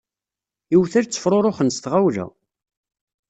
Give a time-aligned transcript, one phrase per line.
[0.75, 2.25] Iwtal ttefruruxen s tɣawla.